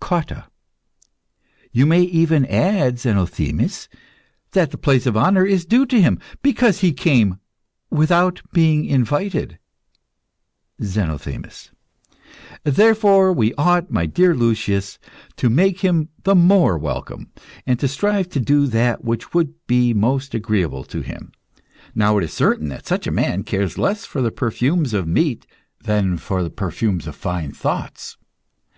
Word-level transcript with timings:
COTTA. 0.00 0.46
You 1.70 1.84
may 1.84 2.00
even 2.00 2.46
add, 2.46 2.98
Zenothemis, 2.98 3.88
that 4.52 4.70
the 4.70 4.78
place 4.78 5.04
of 5.04 5.18
honour 5.18 5.44
is 5.44 5.66
due 5.66 5.84
to 5.84 6.00
him, 6.00 6.18
because 6.40 6.80
he 6.80 6.94
came 6.94 7.38
without 7.90 8.40
being 8.54 8.86
invited. 8.86 9.58
ZENOTHEMIS. 10.82 11.72
Therefore, 12.64 13.34
we 13.34 13.52
ought, 13.58 13.90
my 13.90 14.06
dear 14.06 14.34
Lucius, 14.34 14.98
to 15.36 15.50
make 15.50 15.80
him 15.80 16.08
the 16.22 16.34
more 16.34 16.78
welcome, 16.78 17.30
and 17.66 17.78
strive 17.90 18.30
to 18.30 18.40
do 18.40 18.66
that 18.68 19.04
which 19.04 19.34
would 19.34 19.52
be 19.66 19.92
most 19.92 20.32
agreeable 20.32 20.84
to 20.84 21.02
him. 21.02 21.32
Now 21.94 22.16
it 22.16 22.24
is 22.24 22.32
certain 22.32 22.68
that 22.70 22.86
such 22.86 23.06
a 23.06 23.10
man 23.12 23.42
cares 23.42 23.76
less 23.76 24.06
for 24.06 24.22
the 24.22 24.32
perfumes 24.32 24.94
of 24.94 25.06
meat 25.06 25.46
than 25.82 26.16
for 26.16 26.42
the 26.42 26.48
perfumes 26.48 27.06
of 27.06 27.14
fine 27.14 27.52
thoughts. 27.52 28.16